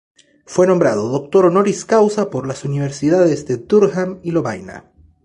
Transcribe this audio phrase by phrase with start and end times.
[0.47, 4.85] Fue nombrado doctor honoris causa por las universidades de Durham y Lovaina.